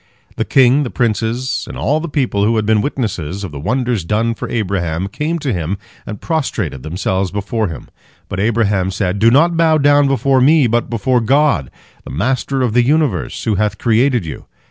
The 0.35 0.45
king, 0.45 0.81
the 0.81 0.89
princes, 0.89 1.67
and 1.69 1.77
all 1.77 1.99
the 1.99 2.09
people, 2.09 2.43
who 2.43 2.55
had 2.55 2.65
been 2.65 2.81
witnesses 2.81 3.43
of 3.43 3.51
the 3.51 3.59
wonders 3.59 4.03
done 4.03 4.33
for 4.33 4.49
Abraham, 4.49 5.07
came 5.07 5.37
to 5.37 5.53
him, 5.53 5.77
and 6.07 6.19
prostrated 6.19 6.81
themselves 6.81 7.29
before 7.29 7.67
him. 7.67 7.87
But 8.27 8.39
Abraham 8.39 8.89
said: 8.89 9.19
"Do 9.19 9.29
not 9.29 9.55
bow 9.55 9.77
down 9.77 10.07
before 10.07 10.41
me, 10.41 10.65
but 10.65 10.89
before 10.89 11.21
God, 11.21 11.69
the 12.03 12.09
Master 12.09 12.63
of 12.63 12.73
the 12.73 12.81
universe, 12.83 13.43
who 13.43 13.53
hath 13.61 13.77
created 13.77 14.25
you. 14.25 14.45